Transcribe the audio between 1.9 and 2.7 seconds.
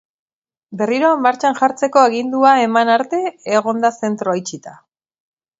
agindua